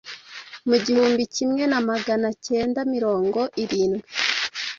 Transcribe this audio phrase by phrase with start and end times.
[0.67, 4.07] mu gihumbi kimwe magana kenda mirongo irindwi